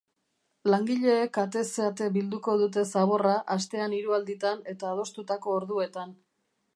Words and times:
Langileek 0.73 1.37
atez 1.41 1.65
ate 1.87 2.07
bilduko 2.15 2.55
dute 2.61 2.85
zaborra 2.93 3.35
astean 3.57 3.93
hiru 3.99 4.17
alditan 4.19 4.65
eta 4.73 4.89
adostutako 4.95 5.55
orduetan. 5.59 6.17